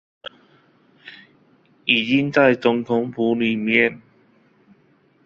[1.85, 4.01] 已經在總統府裡面